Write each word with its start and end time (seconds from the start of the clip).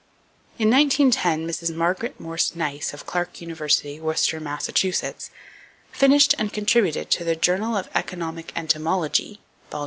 In 0.57 0.71
1910 0.71 1.47
Mrs. 1.47 1.75
Margaret 1.75 2.19
Morse 2.19 2.55
Nice, 2.55 2.91
of 2.91 3.05
Clark 3.05 3.39
University, 3.39 3.99
Worcester, 3.99 4.39
Mass., 4.39 4.67
finished 5.91 6.33
and 6.39 6.51
contributed 6.51 7.11
to 7.11 7.23
the 7.23 7.35
Journal 7.35 7.77
of 7.77 7.87
Economic 7.93 8.51
Entomology 8.57 9.41
(Vol. 9.69 9.79